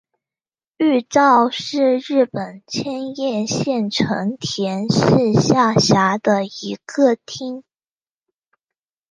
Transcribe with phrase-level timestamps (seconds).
[0.77, 7.63] 玉造是日本千叶县成田市下辖的一个町。